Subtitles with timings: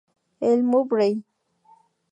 [0.39, 1.21] El Muy Rev.